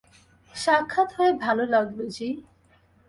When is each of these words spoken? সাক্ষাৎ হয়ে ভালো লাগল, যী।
সাক্ষাৎ 0.55 1.09
হয়ে 1.17 1.33
ভালো 1.33 1.63
লাগল, 1.65 1.99
যী। 2.09 2.29